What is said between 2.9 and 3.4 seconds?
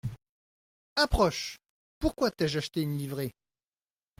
livrée?